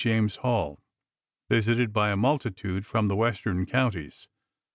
[0.03, 0.81] James's Hall,
[1.47, 4.27] visited by a multitude from the western counties.